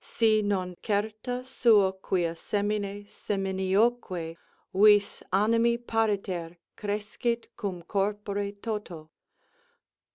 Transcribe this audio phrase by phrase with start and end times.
[0.03, 4.35] Si non certa suo quia semine seminioque
[4.73, 9.11] Vis animi pariter crescit cum corpore toto.